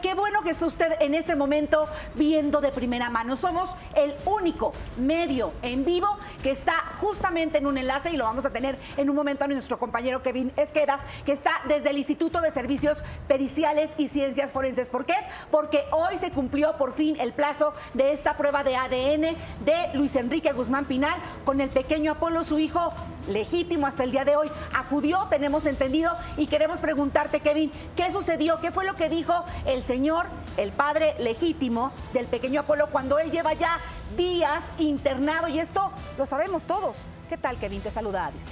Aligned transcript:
Qué 0.00 0.14
bueno 0.14 0.42
que 0.42 0.50
está 0.50 0.66
usted 0.66 0.92
en 1.00 1.12
este 1.12 1.34
momento 1.34 1.88
viendo 2.14 2.60
de 2.60 2.70
primera 2.70 3.10
mano. 3.10 3.34
Somos 3.34 3.74
el 3.96 4.14
único 4.26 4.72
medio 4.96 5.52
en 5.60 5.84
vivo 5.84 6.06
que 6.40 6.52
está 6.52 6.74
justamente 7.00 7.58
en 7.58 7.66
un 7.66 7.76
enlace 7.76 8.10
y 8.10 8.16
lo 8.16 8.22
vamos 8.22 8.46
a 8.46 8.50
tener 8.50 8.78
en 8.96 9.10
un 9.10 9.16
momento 9.16 9.42
a 9.42 9.48
nuestro 9.48 9.80
compañero 9.80 10.22
Kevin 10.22 10.52
Esqueda, 10.56 11.00
que 11.26 11.32
está 11.32 11.62
desde 11.66 11.90
el 11.90 11.98
Instituto 11.98 12.40
de 12.40 12.52
Servicios 12.52 12.98
Periciales 13.26 13.90
y 13.98 14.06
Ciencias 14.06 14.52
Forenses. 14.52 14.88
¿Por 14.88 15.04
qué? 15.04 15.16
Porque 15.50 15.82
hoy 15.90 16.16
se 16.18 16.30
cumplió 16.30 16.76
por 16.76 16.94
fin 16.94 17.16
el 17.18 17.32
plazo 17.32 17.74
de 17.92 18.12
esta 18.12 18.36
prueba 18.36 18.62
de 18.62 18.76
ADN 18.76 19.36
de 19.64 19.90
Luis 19.94 20.14
Enrique 20.14 20.52
Guzmán 20.52 20.84
Pinal 20.84 21.20
con 21.44 21.60
el 21.60 21.70
pequeño 21.70 22.12
Apolo, 22.12 22.44
su 22.44 22.60
hijo 22.60 22.92
legítimo 23.28 23.86
hasta 23.86 24.04
el 24.04 24.12
día 24.12 24.24
de 24.24 24.36
hoy. 24.36 24.48
Acudió, 24.74 25.26
tenemos 25.28 25.66
entendido, 25.66 26.16
y 26.36 26.46
queremos 26.46 26.78
preguntarte, 26.78 27.40
Kevin, 27.40 27.72
¿qué 27.96 28.12
sucedió? 28.12 28.60
¿Qué 28.60 28.70
fue 28.70 28.84
lo 28.84 28.94
que 28.94 29.08
dijo? 29.08 29.44
El 29.72 29.82
señor, 29.82 30.26
el 30.56 30.70
padre 30.70 31.14
legítimo 31.18 31.92
del 32.12 32.26
pequeño 32.26 32.60
Apolo, 32.60 32.88
cuando 32.88 33.18
él 33.18 33.30
lleva 33.30 33.54
ya 33.54 33.78
días 34.16 34.62
internado 34.78 35.48
y 35.48 35.58
esto 35.58 35.90
lo 36.18 36.26
sabemos 36.26 36.64
todos. 36.64 37.06
¿Qué 37.28 37.36
tal, 37.36 37.56
Kevin? 37.56 37.80
Te 37.80 37.90
saluda 37.90 38.26
Adis. 38.26 38.44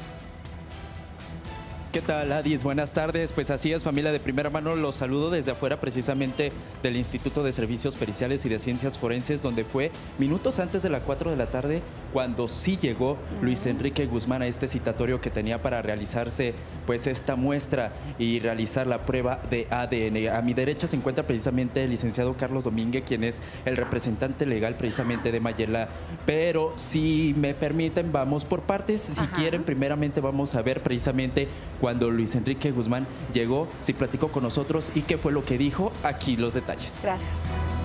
¿Qué 1.92 2.00
tal, 2.00 2.30
Adis? 2.30 2.62
Buenas 2.62 2.92
tardes. 2.92 3.32
Pues 3.32 3.50
así 3.50 3.72
es, 3.72 3.82
familia 3.82 4.12
de 4.12 4.20
primera 4.20 4.48
mano. 4.48 4.76
Los 4.76 4.96
saludo 4.96 5.28
desde 5.30 5.50
afuera 5.50 5.80
precisamente 5.80 6.52
del 6.84 6.96
Instituto 6.96 7.42
de 7.42 7.52
Servicios 7.52 7.96
Periciales 7.96 8.46
y 8.46 8.48
de 8.48 8.60
Ciencias 8.60 8.96
Forenses, 8.96 9.42
donde 9.42 9.64
fue 9.64 9.90
minutos 10.16 10.60
antes 10.60 10.82
de 10.82 10.88
las 10.88 11.02
4 11.02 11.30
de 11.30 11.36
la 11.36 11.46
tarde 11.46 11.82
cuando 12.12 12.48
sí 12.48 12.78
llegó 12.80 13.16
Luis 13.40 13.66
Enrique 13.66 14.06
Guzmán 14.06 14.42
a 14.42 14.46
este 14.46 14.68
citatorio 14.68 15.20
que 15.20 15.30
tenía 15.30 15.62
para 15.62 15.82
realizarse 15.82 16.54
pues 16.86 17.06
esta 17.06 17.36
muestra 17.36 17.92
y 18.18 18.40
realizar 18.40 18.86
la 18.86 18.98
prueba 18.98 19.40
de 19.50 19.66
ADN. 19.70 20.34
A 20.34 20.42
mi 20.42 20.54
derecha 20.54 20.86
se 20.86 20.96
encuentra 20.96 21.26
precisamente 21.26 21.84
el 21.84 21.90
licenciado 21.90 22.36
Carlos 22.36 22.64
Domínguez, 22.64 23.04
quien 23.06 23.24
es 23.24 23.40
el 23.64 23.76
representante 23.76 24.46
legal 24.46 24.74
precisamente 24.74 25.32
de 25.32 25.40
Mayela. 25.40 25.88
Pero 26.26 26.72
si 26.76 27.34
me 27.36 27.54
permiten, 27.54 28.12
vamos 28.12 28.44
por 28.44 28.62
partes. 28.62 29.00
Si 29.00 29.26
quieren, 29.28 29.64
primeramente 29.64 30.20
vamos 30.20 30.54
a 30.54 30.62
ver 30.62 30.82
precisamente 30.82 31.48
cuando 31.80 32.10
Luis 32.10 32.34
Enrique 32.34 32.70
Guzmán 32.70 33.06
llegó, 33.32 33.68
si 33.80 33.92
platicó 33.92 34.28
con 34.28 34.42
nosotros 34.42 34.92
y 34.94 35.02
qué 35.02 35.18
fue 35.18 35.32
lo 35.32 35.44
que 35.44 35.58
dijo. 35.58 35.92
Aquí 36.02 36.36
los 36.36 36.54
detalles. 36.54 37.00
Gracias. 37.02 37.79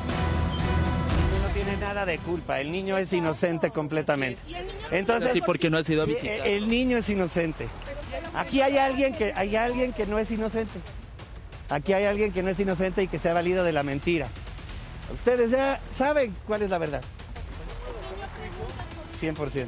Tiene 1.76 1.94
nada 1.94 2.06
de 2.06 2.18
culpa, 2.20 2.62
el 2.62 2.72
niño 2.72 2.98
es 2.98 3.12
inocente 3.12 3.70
completamente. 3.70 4.40
Entonces, 4.92 5.34
sí, 5.34 5.42
porque 5.42 5.70
no 5.70 5.78
ha 5.78 5.84
sido 5.84 6.04
eh, 6.04 6.08
visitado. 6.08 6.44
El 6.46 6.70
niño 6.70 6.98
es 6.98 7.10
inocente. 7.10 7.68
Aquí 8.34 8.62
hay 8.62 8.78
alguien 8.78 9.14
que 9.14 9.34
hay 9.36 9.58
alguien 9.58 9.92
que 9.92 10.06
no 10.06 10.18
es 10.18 10.32
inocente. 10.32 10.80
Aquí 11.70 11.92
hay 11.92 12.06
alguien 12.06 12.32
que 12.32 12.44
no 12.44 12.50
es 12.50 12.60
inocente 12.62 13.04
y 13.04 13.10
que 13.10 13.20
se 13.20 13.30
ha 13.30 13.34
valido 13.34 13.66
de 13.66 13.74
la 13.74 13.84
mentira. 13.84 14.28
Ustedes 15.14 15.52
ya 15.52 15.82
saben 15.92 16.34
cuál 16.48 16.62
es 16.62 16.70
la 16.70 16.78
verdad. 16.78 17.02
100%. 19.22 19.68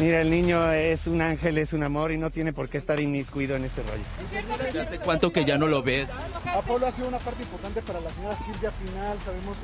Mira, 0.00 0.20
el 0.20 0.28
niño 0.30 0.72
es 0.72 1.06
un 1.06 1.22
ángel, 1.22 1.56
es 1.58 1.72
un 1.72 1.84
amor 1.84 2.10
y 2.10 2.18
no 2.18 2.30
tiene 2.30 2.52
por 2.52 2.68
qué 2.68 2.78
estar 2.78 2.98
inmiscuido 2.98 3.54
en 3.54 3.64
este 3.64 3.80
rollo. 3.82 4.80
¿Hace 4.82 4.98
cuánto 4.98 5.32
que 5.32 5.44
ya 5.44 5.56
no 5.56 5.68
lo 5.68 5.82
ves? 5.84 6.08
Apolo 6.52 6.86
ha 6.86 6.90
sido 6.90 7.06
una 7.06 7.18
parte 7.18 7.42
importante 7.44 7.80
para 7.80 8.00
la 8.00 8.10
señora 8.10 8.36
Silvia 8.36 8.72
Pinal. 8.72 9.16
Sabemos 9.24 9.56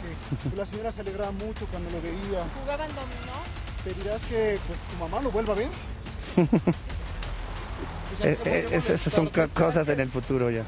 que 0.50 0.56
la 0.56 0.64
señora 0.66 0.92
se 0.92 1.00
alegraba 1.00 1.32
mucho 1.32 1.66
cuando 1.66 1.90
lo 1.90 2.00
veía. 2.00 2.44
Jugaban 2.60 2.88
dominó. 2.88 3.40
¿Pedirás 3.84 4.22
que 4.22 4.58
pues, 4.66 4.78
tu 4.90 4.96
mamá 4.98 5.20
lo 5.20 5.30
vuelva 5.30 5.52
a 5.54 5.56
ver? 5.56 5.68
Eh, 8.22 8.36
eh, 8.44 8.66
esas 8.72 9.00
son 9.00 9.28
co- 9.30 9.48
cosas 9.54 9.88
en 9.88 9.98
el 10.00 10.10
futuro 10.10 10.50
ya. 10.50 10.64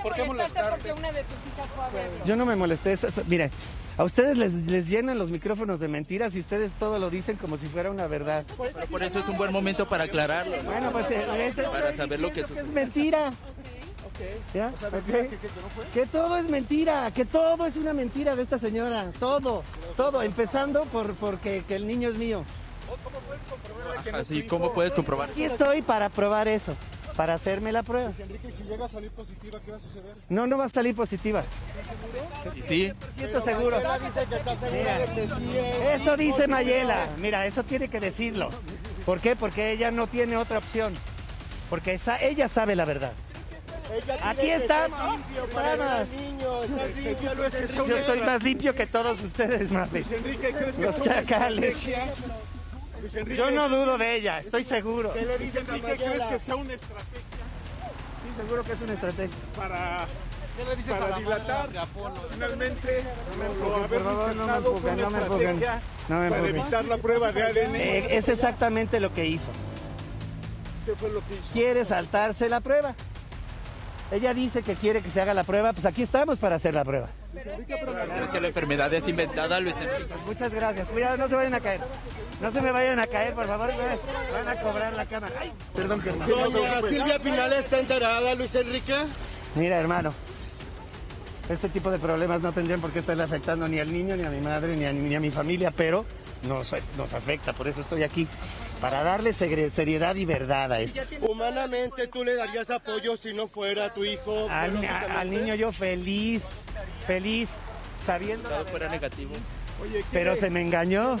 ¿Por 0.00 0.12
qué 0.14 0.22
te 0.22 0.28
molestaste 0.28 0.70
porque 0.70 0.92
una 0.92 1.10
de 1.10 1.24
tus 1.24 1.52
hijas 1.52 1.66
fue 1.74 1.84
a 1.84 1.88
verlo? 1.88 2.24
Yo 2.24 2.36
no 2.36 2.46
me 2.46 2.54
molesté. 2.54 2.96
mire, 3.26 3.50
a 3.96 4.04
ustedes 4.04 4.36
les, 4.36 4.52
les 4.52 4.88
llenan 4.88 5.18
los 5.18 5.30
micrófonos 5.30 5.78
de 5.80 5.88
mentiras 5.88 6.34
y 6.34 6.40
ustedes 6.40 6.70
todo 6.78 6.98
lo 6.98 7.10
dicen 7.10 7.36
como 7.36 7.56
si 7.56 7.66
fuera 7.66 7.90
una 7.90 8.06
verdad. 8.06 8.44
Pero 8.56 8.86
por 8.86 9.02
eso 9.02 9.20
es 9.20 9.28
un 9.28 9.36
buen 9.36 9.52
momento 9.52 9.88
para 9.88 10.04
aclararlo. 10.04 10.56
¿no? 10.62 10.70
Bueno, 10.70 10.90
pues 10.92 11.10
eh, 11.10 11.24
eso 11.46 11.70
Para 11.70 11.92
saber 11.96 12.20
lo 12.20 12.32
que 12.32 12.40
es 12.40 12.66
mentira. 12.72 13.32
¿Ya? 14.54 14.70
O 14.74 14.78
sea, 14.78 14.88
Ok. 14.88 14.94
mentira 14.94 15.22
que, 15.22 15.28
que- 15.28 15.36
que 15.38 15.46
no 15.60 15.68
fue. 15.74 15.84
Que 15.92 16.06
todo 16.06 16.36
es 16.36 16.48
mentira, 16.48 17.10
que 17.12 17.24
todo 17.24 17.66
es 17.66 17.76
una 17.76 17.92
mentira 17.92 18.36
de 18.36 18.42
esta 18.42 18.58
señora, 18.58 19.10
todo, 19.18 19.62
todo, 19.96 20.22
empezando 20.22 20.82
por 20.84 21.14
porque 21.14 21.64
que 21.66 21.74
el 21.74 21.86
niño 21.86 22.10
es 22.10 22.14
mío. 22.16 22.44
Así, 24.12 24.44
¿cómo 24.46 24.72
puedes 24.72 24.94
comprobar? 24.94 25.30
Aquí 25.30 25.44
estoy 25.44 25.82
para 25.82 26.10
probar 26.10 26.46
eso, 26.48 26.74
para 27.16 27.34
hacerme 27.34 27.72
la 27.72 27.82
prueba. 27.82 28.08
Luis 28.08 28.20
Enrique, 28.20 28.52
si 28.52 28.62
llega 28.64 28.84
a 28.84 28.88
salir 28.88 29.10
positiva, 29.10 29.60
¿qué 29.64 29.70
va 29.70 29.76
a 29.76 29.80
suceder? 29.80 30.14
No, 30.28 30.46
no 30.46 30.58
va 30.58 30.64
a 30.64 30.68
salir 30.68 30.94
positiva. 30.94 31.44
Sí, 32.54 32.62
sí. 32.62 32.92
Siento 33.16 33.40
seguro. 33.40 33.76
Mayela 33.76 33.98
dice 33.98 34.26
que 34.28 34.36
está 34.36 34.56
segura 34.56 34.72
Mira, 34.72 34.98
de 34.98 35.04
que 35.06 35.28
sí 35.28 35.58
es. 35.58 36.00
Eso 36.00 36.16
dice 36.16 36.48
Mayela. 36.48 37.08
Mira, 37.18 37.46
eso 37.46 37.62
tiene 37.64 37.88
que 37.88 38.00
decirlo. 38.00 38.50
¿Por 39.06 39.20
qué? 39.20 39.36
Porque 39.36 39.70
ella 39.72 39.90
no 39.90 40.06
tiene 40.06 40.36
otra 40.36 40.58
opción. 40.58 40.94
Porque 41.70 41.94
esa, 41.94 42.20
ella 42.20 42.48
sabe 42.48 42.74
la 42.76 42.84
verdad. 42.84 43.12
Aquí 44.22 44.50
está. 44.50 44.86
Estás. 44.86 46.08
Yo 47.86 48.02
soy 48.04 48.20
más 48.22 48.42
limpio 48.42 48.74
que 48.74 48.86
todos 48.86 49.22
ustedes, 49.22 49.70
más 49.70 49.88
Enrique, 49.92 50.52
¿crees 50.52 50.76
que 50.76 50.82
Los 50.82 51.00
chacales. 51.00 51.76
Luis 53.04 53.14
Enrique, 53.16 53.36
Yo 53.36 53.50
no 53.50 53.68
dudo 53.68 53.98
de 53.98 54.16
ella, 54.16 54.38
estoy 54.40 54.64
seguro. 54.64 55.12
¿Qué 55.12 55.26
le 55.26 55.36
dices 55.36 55.68
a 55.68 55.72
Mayela? 55.76 56.38
sea 56.38 56.56
una 56.56 56.72
estrategia 56.72 57.20
Sí, 58.24 58.30
seguro 58.40 58.64
que 58.64 58.72
es 58.72 58.80
una 58.80 58.92
estrategia. 58.94 59.36
para, 59.54 60.06
para 60.88 61.18
dilatar 61.18 61.68
finalmente 62.30 63.02
o 63.62 63.74
haber 63.76 64.00
por 64.00 64.02
favor, 64.14 64.34
no 64.36 64.46
me 64.46 64.56
empujen, 64.56 64.94
una 64.94 65.02
no 65.04 65.10
me 65.10 65.18
empujen. 65.18 65.48
estrategia 65.48 65.82
No 66.08 66.20
me 66.20 66.30
para 66.30 66.48
evitar 66.48 66.84
la 66.86 66.96
prueba 66.96 67.32
de 67.32 67.42
ADN? 67.42 67.76
Eh, 67.76 68.16
es 68.16 68.28
exactamente 68.30 69.00
lo 69.00 69.12
que 69.12 69.26
hizo. 69.26 69.48
¿Qué 70.86 70.94
fue 70.94 71.10
lo 71.10 71.20
que 71.28 71.34
hizo? 71.34 71.52
Quiere 71.52 71.84
saltarse 71.84 72.48
la 72.48 72.62
prueba. 72.62 72.94
Ella 74.10 74.34
dice 74.34 74.62
que 74.62 74.74
quiere 74.74 75.00
que 75.00 75.10
se 75.10 75.20
haga 75.20 75.34
la 75.34 75.44
prueba, 75.44 75.72
pues 75.72 75.86
aquí 75.86 76.02
estamos 76.02 76.38
para 76.38 76.56
hacer 76.56 76.74
la 76.74 76.84
prueba. 76.84 77.08
¿Crees 77.32 78.30
que 78.30 78.40
la 78.40 78.48
enfermedad 78.48 78.92
es 78.94 79.08
inventada, 79.08 79.58
Luis 79.60 79.76
Enrique? 79.80 80.14
Muchas 80.26 80.52
gracias. 80.52 80.88
Cuidado, 80.88 81.16
no 81.16 81.28
se 81.28 81.34
vayan 81.34 81.54
a 81.54 81.60
caer. 81.60 81.80
No 82.40 82.52
se 82.52 82.60
me 82.60 82.70
vayan 82.70 82.98
a 83.00 83.06
caer, 83.06 83.34
por 83.34 83.46
favor. 83.46 83.70
Van 84.32 84.48
a 84.48 84.60
cobrar 84.60 84.94
la 84.94 85.06
cámara. 85.06 85.32
Ay, 85.40 85.52
perdón 85.74 86.00
que 86.00 86.10
Doña 86.10 86.80
Silvia 86.88 87.18
Pinal 87.18 87.52
está 87.54 87.80
enterada, 87.80 88.34
Luis 88.34 88.54
Enrique. 88.54 88.94
Mira, 89.56 89.78
hermano. 89.80 90.12
Este 91.48 91.68
tipo 91.68 91.90
de 91.90 91.98
problemas 91.98 92.40
no 92.40 92.52
tendrían 92.52 92.80
por 92.80 92.90
qué 92.90 93.00
estarle 93.00 93.22
afectando 93.22 93.68
ni 93.68 93.78
al 93.78 93.92
niño, 93.92 94.16
ni 94.16 94.24
a 94.24 94.30
mi 94.30 94.40
madre, 94.40 94.76
ni 94.76 94.84
a, 94.84 94.92
ni 94.92 95.14
a 95.14 95.20
mi 95.20 95.30
familia, 95.30 95.70
pero 95.70 96.04
nos, 96.48 96.72
nos 96.96 97.12
afecta. 97.12 97.52
Por 97.52 97.68
eso 97.68 97.80
estoy 97.82 98.02
aquí, 98.02 98.26
para 98.84 99.02
darle 99.02 99.32
seriedad 99.32 100.14
y 100.14 100.26
verdad 100.26 100.70
a 100.70 100.80
esto. 100.80 101.00
Humanamente, 101.22 102.06
¿tú 102.06 102.22
le 102.22 102.34
darías 102.34 102.68
apoyo 102.68 103.16
si 103.16 103.32
no 103.32 103.48
fuera 103.48 103.94
tu 103.94 104.04
hijo? 104.04 104.46
Al, 104.50 105.30
niño 105.30 105.54
yo 105.54 105.72
feliz, 105.72 106.44
feliz, 107.06 107.54
sabiendo 108.04 108.50
fuera 108.66 108.90
negativo. 108.90 109.32
pero 110.12 110.36
se 110.36 110.50
me 110.50 110.60
engañó. 110.60 111.16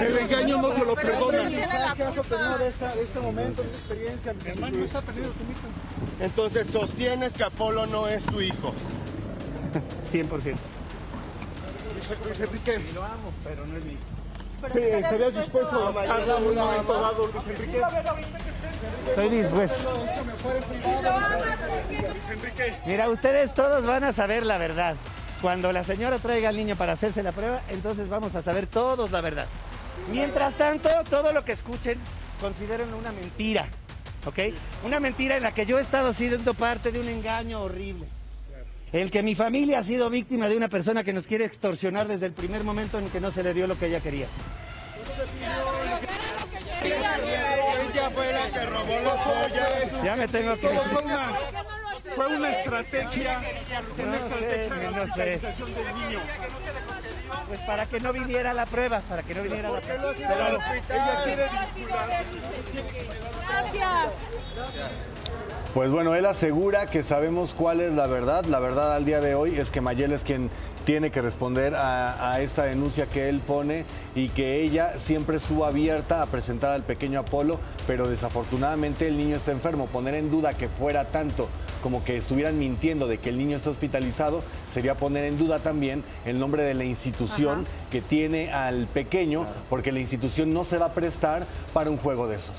El 0.00 0.16
engaño 0.16 0.62
no 0.62 0.72
se 0.72 0.82
lo 0.82 0.94
perdona. 0.94 1.50
¿Qué 1.94 2.04
has 2.04 2.16
obtenido 2.16 2.56
de, 2.56 2.68
esta- 2.68 2.94
de 2.94 3.02
este 3.02 3.20
momento, 3.20 3.60
de 3.62 3.68
esta 3.68 3.78
experiencia? 3.78 4.32
Luis 4.32 4.94
Enrique? 4.94 5.28
Entonces, 6.20 6.66
sostienes 6.72 7.34
que 7.34 7.44
Apolo 7.44 7.84
no 7.84 8.08
es 8.08 8.24
tu 8.24 8.40
hijo. 8.40 8.72
100%. 10.10 10.56
Luis 12.24 12.40
Enrique, 12.40 12.80
Lo 12.94 13.04
amo, 13.04 13.30
pero 13.44 13.66
no 13.66 13.76
es 13.76 13.84
mío. 13.84 13.98
Sí, 14.68 14.78
¿estarías 14.78 15.34
dispuesto 15.34 15.88
a 15.88 15.92
matarlo 15.92 16.38
en 16.38 16.46
un 16.46 16.54
momento 16.54 17.00
dado, 17.00 17.26
Luis 17.26 17.46
Enrique? 17.46 17.82
Estoy 19.08 19.28
dispuesto. 19.28 20.06
Mira, 22.86 23.08
ustedes 23.08 23.54
todos 23.54 23.86
van 23.86 24.04
a 24.04 24.12
saber 24.12 24.44
la 24.44 24.58
verdad. 24.58 24.96
Cuando 25.40 25.72
la 25.72 25.84
señora 25.84 26.18
traiga 26.18 26.50
al 26.50 26.56
niño 26.56 26.76
para 26.76 26.92
hacerse 26.92 27.22
la 27.22 27.32
prueba, 27.32 27.62
entonces 27.70 28.08
vamos 28.08 28.34
a 28.36 28.42
saber 28.42 28.66
todos 28.66 29.10
la 29.10 29.20
verdad. 29.20 29.46
Mientras 30.10 30.54
tanto, 30.54 30.88
todo 31.08 31.32
lo 31.32 31.44
que 31.44 31.52
escuchen, 31.52 31.98
considérenlo 32.40 32.96
una 32.96 33.12
mentira. 33.12 33.66
¿Ok? 34.26 34.38
Una 34.84 35.00
mentira 35.00 35.36
en 35.36 35.42
la 35.42 35.52
que 35.52 35.64
yo 35.64 35.78
he 35.78 35.82
estado 35.82 36.12
siendo 36.12 36.52
parte 36.52 36.92
de 36.92 37.00
un 37.00 37.08
engaño 37.08 37.62
horrible. 37.62 38.06
El 38.92 39.10
que 39.10 39.22
mi 39.22 39.34
familia 39.34 39.78
ha 39.78 39.82
sido 39.82 40.10
víctima 40.10 40.48
de 40.48 40.56
una 40.56 40.68
persona 40.68 41.04
que 41.04 41.12
nos 41.12 41.26
quiere 41.26 41.44
extorsionar 41.44 42.08
desde 42.08 42.26
el 42.26 42.32
primer 42.32 42.64
momento 42.64 42.98
en 42.98 43.08
que 43.08 43.20
no 43.20 43.30
se 43.30 43.42
le 43.42 43.54
dio 43.54 43.66
lo 43.66 43.78
que 43.78 43.86
ella 43.86 44.00
quería. 44.00 44.26
Ella 46.82 48.10
fue 48.14 48.32
la 48.32 48.50
que 48.50 48.66
robó 48.66 48.94
las 49.04 49.20
joyas. 49.20 50.02
Ya 50.04 50.16
me 50.16 50.28
tengo 50.28 50.54
que... 50.56 50.68
fue 50.68 51.02
una, 51.02 51.32
fue 52.14 52.36
una 52.36 52.50
estrategia, 52.52 53.40
una 53.98 54.16
No 54.18 54.28
sé, 54.38 54.70
no 54.70 55.14
sé. 55.14 55.24
radicalización 55.24 55.74
del 55.74 55.94
niño. 55.94 56.20
Pues 57.48 57.60
para 57.60 57.86
que 57.86 58.00
no 58.00 58.12
viniera 58.12 58.54
la 58.54 58.66
prueba, 58.66 59.00
para 59.08 59.22
que 59.22 59.34
no 59.34 59.42
viniera 59.42 59.70
la 59.70 59.80
¿Por 59.80 59.88
qué 59.88 59.98
no 59.98 60.12
prueba. 60.12 60.58
Gracias. 63.48 64.10
Pues 65.74 65.90
bueno, 65.90 66.14
él 66.16 66.26
asegura 66.26 66.86
que 66.86 67.02
sabemos 67.04 67.54
cuál 67.54 67.80
es 67.80 67.92
la 67.92 68.06
verdad. 68.06 68.44
La 68.46 68.58
verdad 68.58 68.94
al 68.94 69.04
día 69.04 69.20
de 69.20 69.34
hoy 69.34 69.56
es 69.58 69.70
que 69.70 69.80
Mayel 69.80 70.12
es 70.12 70.22
quien 70.22 70.50
tiene 70.84 71.10
que 71.10 71.20
responder 71.22 71.74
a, 71.74 72.32
a 72.32 72.40
esta 72.40 72.64
denuncia 72.64 73.06
que 73.06 73.28
él 73.28 73.40
pone 73.40 73.84
y 74.14 74.28
que 74.30 74.62
ella 74.62 74.94
siempre 74.98 75.36
estuvo 75.36 75.64
abierta 75.64 76.22
a 76.22 76.26
presentar 76.26 76.72
al 76.72 76.82
pequeño 76.82 77.20
Apolo, 77.20 77.58
pero 77.86 78.08
desafortunadamente 78.08 79.06
el 79.06 79.16
niño 79.18 79.36
está 79.36 79.52
enfermo. 79.52 79.86
Poner 79.86 80.14
en 80.14 80.30
duda 80.30 80.54
que 80.54 80.68
fuera 80.68 81.04
tanto 81.04 81.48
como 81.82 82.04
que 82.04 82.16
estuvieran 82.16 82.58
mintiendo 82.58 83.06
de 83.08 83.18
que 83.18 83.30
el 83.30 83.38
niño 83.38 83.56
está 83.56 83.70
hospitalizado 83.70 84.42
sería 84.74 84.94
poner 84.96 85.24
en 85.24 85.38
duda 85.38 85.60
también 85.60 86.02
el 86.26 86.38
nombre 86.38 86.62
de 86.62 86.74
la 86.74 86.84
institución 86.84 87.66
que 87.90 88.00
tiene 88.02 88.52
al 88.52 88.86
pequeño, 88.86 89.46
porque 89.70 89.92
la 89.92 90.00
institución 90.00 90.52
no 90.52 90.64
se 90.64 90.76
va 90.78 90.86
a 90.86 90.92
prestar 90.94 91.46
para 91.72 91.88
un 91.90 91.96
juego 91.98 92.26
de 92.28 92.36
esos. 92.36 92.54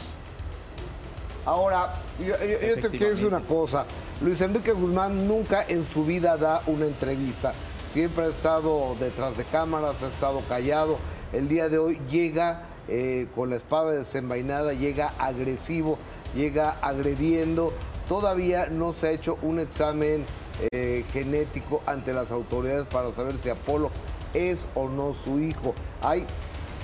Ahora, 1.46 1.90
yo, 2.20 2.26
yo- 2.28 2.36
yo 2.38 2.76
te 2.76 2.90
quiero 2.90 3.10
decir 3.10 3.28
una 3.28 3.40
cosa. 3.42 3.86
Luis 4.22 4.40
Enrique 4.42 4.72
Guzmán 4.74 5.28
nunca 5.28 5.66
en 5.68 5.86
su 5.88 6.06
vida 6.06 6.38
da 6.38 6.62
una 6.68 6.86
entrevista. 6.86 7.54
Siempre 7.92 8.24
ha 8.24 8.28
estado 8.30 8.96
detrás 9.02 9.36
de 9.36 9.44
cámaras, 9.44 10.02
ha 10.02 10.08
estado 10.08 10.42
callado. 10.48 10.98
El 11.34 11.50
día 11.50 11.68
de 11.68 11.78
hoy 11.78 12.00
llega 12.10 12.64
eh, 12.88 13.28
con 13.36 13.50
la 13.50 13.58
espada 13.58 13.92
desenvainada, 13.92 14.72
llega 14.72 15.14
agresivo, 15.20 15.98
llega 16.34 16.78
agrediendo. 16.82 17.74
Todavía 18.08 18.68
no 18.68 18.94
se 18.94 19.08
ha 19.08 19.12
hecho 19.12 19.38
un 19.42 19.60
examen 19.60 20.26
eh, 20.72 21.04
genético 21.12 21.84
ante 21.86 22.14
las 22.14 22.32
autoridades 22.32 22.86
para 22.86 23.12
saber 23.12 23.38
si 23.38 23.50
Apolo 23.50 23.92
es 24.34 24.68
o 24.74 24.88
no 24.88 25.14
su 25.14 25.42
hijo. 25.42 25.76
Hay 26.02 26.26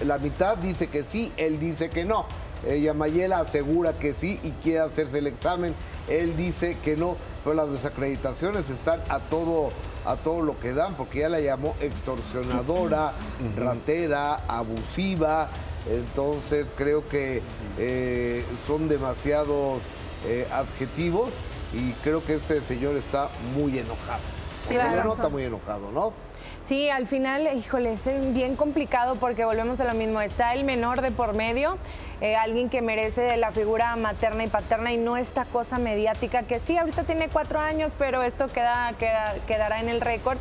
la 0.06 0.18
mitad 0.18 0.58
dice 0.58 0.88
que 0.88 1.04
sí, 1.04 1.32
él 1.38 1.58
dice 1.60 1.90
que 1.90 2.04
no. 2.04 2.26
Ella 2.66 2.94
Mayela 2.94 3.40
asegura 3.40 3.94
que 3.94 4.14
sí 4.14 4.40
y 4.44 4.52
quiere 4.64 4.80
hacerse 4.80 5.20
el 5.20 5.28
examen. 5.28 5.74
Él 6.08 6.38
dice 6.38 6.78
que 6.84 6.96
no, 6.96 7.18
pero 7.44 7.56
las 7.56 7.72
desacreditaciones 7.72 8.70
están 8.70 9.02
a 9.10 9.20
todo 9.20 9.72
a 10.06 10.16
todo 10.16 10.42
lo 10.42 10.58
que 10.60 10.74
dan, 10.74 10.94
porque 10.94 11.20
ya 11.20 11.30
la 11.30 11.42
llamó 11.42 11.76
extorsionadora, 11.82 13.12
ratera, 13.58 14.36
abusiva. 14.48 15.50
Entonces 15.90 16.72
creo 16.78 17.08
que 17.10 17.42
eh, 17.78 18.46
son 18.66 18.88
demasiados 18.88 19.82
eh, 20.26 20.48
adjetivos 20.52 21.30
y 21.74 21.92
creo 22.04 22.24
que 22.24 22.36
este 22.36 22.62
señor 22.62 22.96
está 22.96 23.30
muy 23.56 23.78
enojado. 23.78 24.22
Se 24.70 25.04
nota 25.04 25.30
muy 25.30 25.44
enojado, 25.44 25.92
¿no? 25.92 26.14
Sí, 26.62 26.90
al 26.90 27.08
final, 27.08 27.48
híjole, 27.56 27.94
es 27.94 28.34
bien 28.34 28.56
complicado 28.56 29.16
porque 29.16 29.46
volvemos 29.46 29.80
a 29.80 29.86
lo 29.86 29.94
mismo. 29.94 30.20
Está 30.22 30.54
el 30.54 30.64
menor 30.64 31.02
de 31.02 31.12
por 31.12 31.36
medio, 31.36 31.78
eh, 32.22 32.36
alguien 32.36 32.70
que 32.70 32.82
merece 32.82 33.38
la 33.38 33.52
figura 33.52 33.96
materna 33.96 34.44
y 34.44 34.48
paterna 34.48 34.92
y 34.92 34.98
no 34.98 35.18
esta 35.18 35.46
cosa 35.46 35.78
mediática 35.78 36.44
que 36.44 36.60
sí, 36.60 36.78
ahorita 36.78 37.04
tiene 37.04 37.30
cuatro 37.30 37.60
años, 37.60 37.92
pero 38.00 38.24
esto 38.24 38.48
queda, 38.48 38.94
queda- 38.98 39.36
quedará 39.46 39.80
en 39.80 39.90
el 39.90 40.02
récord. 40.02 40.38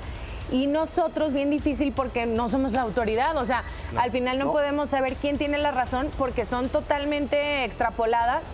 Y 0.52 0.68
nosotros, 0.68 1.32
bien 1.32 1.50
difícil 1.50 1.92
porque 1.92 2.24
no 2.24 2.48
somos 2.48 2.72
la 2.72 2.82
autoridad, 2.82 3.36
o 3.36 3.44
sea, 3.44 3.64
al 3.96 4.12
final 4.12 4.38
no, 4.38 4.44
No. 4.46 4.52
podemos 4.52 4.90
saber 4.90 5.16
quién 5.16 5.38
tiene 5.38 5.58
la 5.58 5.72
razón 5.72 6.08
porque 6.16 6.44
son 6.44 6.68
totalmente 6.68 7.64
extrapoladas 7.64 8.46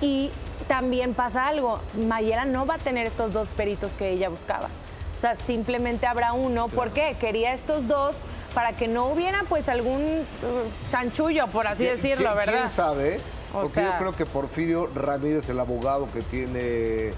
y 0.00 0.30
también 0.68 1.14
pasa 1.14 1.48
algo, 1.48 1.80
Mayela 2.06 2.44
no 2.44 2.64
va 2.64 2.76
a 2.76 2.78
tener 2.78 3.06
estos 3.08 3.32
dos 3.32 3.48
peritos 3.48 3.96
que 3.96 4.10
ella 4.10 4.28
buscaba. 4.28 4.68
O 5.18 5.20
sea, 5.20 5.34
simplemente 5.34 6.06
habrá 6.06 6.32
uno. 6.32 6.68
¿Por 6.68 6.90
qué? 6.90 7.16
Quería 7.18 7.52
estos 7.52 7.86
dos 7.88 8.14
para 8.54 8.72
que 8.74 8.88
no 8.88 9.06
hubiera 9.06 9.42
pues 9.48 9.68
algún 9.68 10.02
uh, 10.02 10.90
chanchullo, 10.90 11.46
por 11.48 11.66
así 11.66 11.84
¿Quién- 11.84 11.96
decirlo, 11.96 12.34
¿verdad? 12.34 12.52
¿Quién 12.54 12.70
sabe? 12.70 13.20
O 13.54 13.60
Porque 13.62 13.74
sea- 13.74 13.92
yo 13.92 13.98
creo 13.98 14.12
que 14.16 14.26
Porfirio 14.26 14.88
Ramírez, 14.94 15.48
el 15.48 15.60
abogado 15.60 16.08
que 16.12 16.22
tiene 16.22 17.12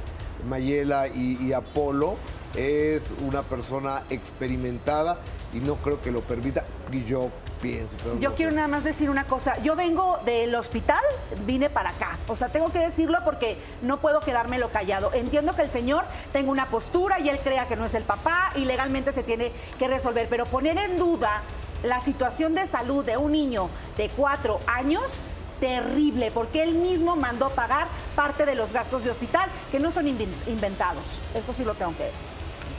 Mayela 0.49 1.09
y, 1.09 1.39
y 1.41 1.53
Apolo, 1.53 2.17
es 2.55 3.11
una 3.27 3.43
persona 3.43 4.03
experimentada 4.11 5.19
y 5.53 5.59
no 5.61 5.77
creo 5.77 6.01
que 6.01 6.11
lo 6.11 6.21
permita. 6.21 6.65
Y 6.93 7.05
yo 7.05 7.31
pienso. 7.61 7.91
pero 8.03 8.19
Yo 8.21 8.31
no 8.31 8.37
quiero 8.37 8.51
sé. 8.53 8.57
nada 8.57 8.69
más 8.69 8.85
decir 8.85 9.11
una 9.11 9.25
cosa. 9.25 9.61
Yo 9.63 9.75
vengo 9.75 10.19
del 10.25 10.55
hospital, 10.55 11.03
vine 11.47 11.71
para 11.71 11.91
acá. 11.91 12.19
O 12.29 12.37
sea, 12.37 12.49
tengo 12.51 12.71
que 12.71 12.79
decirlo 12.79 13.19
porque 13.25 13.57
no 13.83 13.99
puedo 14.01 14.21
quedármelo 14.21 14.69
callado. 14.71 15.13
Entiendo 15.15 15.57
que 15.57 15.63
el 15.63 15.71
señor 15.71 16.05
tenga 16.33 16.51
una 16.51 16.67
postura 16.69 17.19
y 17.21 17.29
él 17.29 17.39
crea 17.43 17.67
que 17.67 17.77
no 17.77 17.85
es 17.87 17.95
el 17.95 18.05
papá 18.05 18.53
y 18.55 18.65
legalmente 18.65 19.13
se 19.13 19.23
tiene 19.23 19.51
que 19.79 19.89
resolver. 19.89 20.29
Pero 20.29 20.47
poner 20.47 20.79
en 20.79 20.99
duda 20.99 21.43
la 21.83 22.01
situación 22.01 22.55
de 22.55 22.67
salud 22.67 23.05
de 23.05 23.17
un 23.17 23.33
niño 23.33 23.69
de 23.97 24.09
cuatro 24.11 24.61
años, 24.67 25.21
terrible, 25.61 26.31
porque 26.31 26.63
él 26.63 26.75
mismo 26.75 27.17
mandó 27.17 27.51
pagar 27.51 27.89
parte 28.15 28.45
de 28.47 28.55
los 28.55 28.73
gastos 28.73 29.05
de 29.05 29.11
hospital 29.11 29.49
que 29.71 29.81
no 29.81 29.91
son 29.91 30.07
inven- 30.07 30.29
inventados. 30.47 31.19
Eso 31.35 31.53
sí 31.53 31.65
lo 31.65 31.75
tengo 31.75 31.97
que 31.97 32.05
decir. 32.05 32.27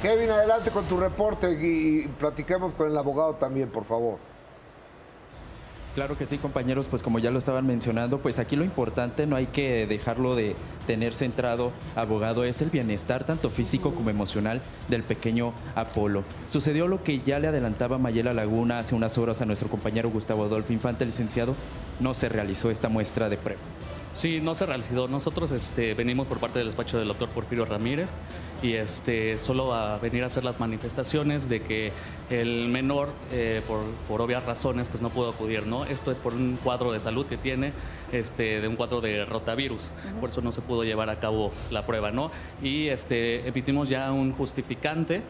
Kevin, 0.02 0.30
adelante 0.30 0.72
con 0.72 0.86
tu 0.86 0.98
reporte 0.98 1.52
y, 1.52 2.04
y 2.06 2.08
platiquemos 2.08 2.74
con 2.74 2.90
el 2.90 2.98
abogado 2.98 3.36
también, 3.36 3.70
por 3.70 3.86
favor. 3.86 4.18
Claro 5.96 6.18
que 6.18 6.26
sí, 6.26 6.38
compañeros, 6.38 6.88
pues 6.90 7.02
como 7.02 7.20
ya 7.20 7.32
lo 7.32 7.40
estaban 7.40 7.66
mencionando, 7.66 8.20
pues 8.20 8.38
aquí 8.38 8.58
lo 8.58 8.66
importante 8.66 9.26
no 9.26 9.38
hay 9.38 9.46
que 9.46 9.88
dejarlo 9.88 10.36
de 10.36 10.54
tener 10.86 11.16
centrado, 11.16 11.72
abogado, 11.96 12.44
es 12.44 12.62
el 12.62 12.70
bienestar 12.70 13.24
tanto 13.24 13.50
físico 13.50 13.96
como 13.96 14.10
emocional 14.10 14.62
del 14.90 15.04
pequeño 15.04 15.54
Apolo. 15.74 16.26
Sucedió 16.50 16.88
lo 16.88 17.02
que 17.02 17.22
ya 17.22 17.40
le 17.40 17.48
adelantaba 17.48 17.98
Mayela 17.98 18.34
Laguna 18.34 18.80
hace 18.80 18.94
unas 18.94 19.18
horas 19.18 19.40
a 19.40 19.46
nuestro 19.46 19.70
compañero 19.70 20.10
Gustavo 20.10 20.44
Adolfo 20.44 20.74
Infante, 20.74 21.06
licenciado, 21.06 21.56
no 22.02 22.14
se 22.14 22.28
realizó 22.28 22.72
esta 22.72 22.90
muestra 22.90 23.30
de 23.30 23.38
prueba. 23.38 23.62
Sí, 24.16 24.40
no 24.40 24.56
se 24.56 24.66
realizó. 24.66 25.10
Nosotros 25.10 25.52
este, 25.52 25.94
venimos 25.94 26.30
por 26.30 26.40
parte 26.40 26.60
del 26.60 26.70
despacho 26.70 26.98
del 26.98 27.10
doctor 27.10 27.28
Porfirio 27.28 27.66
Ramírez 27.66 28.10
y 28.64 28.72
este, 28.76 29.38
solo 29.38 29.74
a 29.74 29.98
venir 29.98 30.24
a 30.24 30.28
hacer 30.28 30.46
las 30.46 30.62
manifestaciones 30.62 31.50
de 31.50 31.62
que 31.62 31.92
el 32.30 32.70
menor, 32.70 33.10
eh, 33.34 33.62
por, 33.68 33.82
por 34.08 34.22
obvias 34.22 34.46
razones, 34.46 34.88
pues 34.88 35.04
no 35.04 35.10
pudo 35.10 35.32
acudir, 35.32 35.68
¿no? 35.68 35.84
Esto 35.84 36.14
es 36.14 36.20
por 36.20 36.34
un 36.34 36.58
cuadro 36.64 36.94
de 36.94 37.02
salud 37.02 37.26
que 37.26 37.36
tiene, 37.36 37.74
este, 38.14 38.62
de 38.62 38.68
un 38.70 38.78
cuadro 38.78 39.02
de 39.02 39.26
rotavirus. 39.26 39.92
Por 40.22 40.30
eso 40.30 40.42
no 40.42 40.54
se 40.54 40.62
pudo 40.62 40.86
llevar 40.86 41.10
a 41.10 41.20
cabo 41.20 41.52
la 41.70 41.86
prueba, 41.86 42.12
¿no? 42.12 42.32
Y 42.64 42.88
este, 42.88 43.46
emitimos 43.46 43.90
ya 43.90 44.14
un 44.14 44.32
justificante 44.32 45.24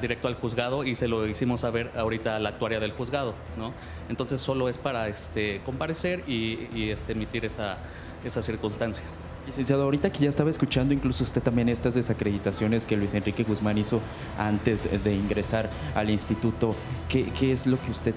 directo 0.00 0.28
al 0.28 0.34
juzgado 0.34 0.84
y 0.84 0.94
se 0.94 1.08
lo 1.08 1.26
hicimos 1.26 1.60
saber 1.60 1.92
ahorita 1.96 2.36
a 2.36 2.38
la 2.38 2.50
actuaria 2.50 2.80
del 2.80 2.92
juzgado, 2.92 3.34
¿no? 3.56 3.72
Entonces 4.08 4.40
solo 4.40 4.68
es 4.68 4.78
para 4.78 5.08
este, 5.08 5.60
comparecer 5.64 6.24
y, 6.26 6.68
y, 6.74 6.90
este, 6.90 7.12
emitir 7.12 7.44
esa, 7.44 7.78
esa 8.24 8.42
circunstancia. 8.42 9.04
Licenciado, 9.46 9.84
ahorita 9.84 10.10
que 10.10 10.18
ya 10.18 10.28
estaba 10.28 10.50
escuchando 10.50 10.92
incluso 10.92 11.22
usted 11.22 11.40
también 11.40 11.68
estas 11.68 11.94
desacreditaciones 11.94 12.84
que 12.84 12.96
Luis 12.96 13.14
Enrique 13.14 13.44
Guzmán 13.44 13.78
hizo 13.78 14.00
antes 14.38 15.04
de 15.04 15.14
ingresar 15.14 15.70
al 15.94 16.10
instituto, 16.10 16.74
¿qué, 17.08 17.26
qué 17.38 17.52
es 17.52 17.64
lo 17.66 17.80
que 17.80 17.92
usted 17.92 18.14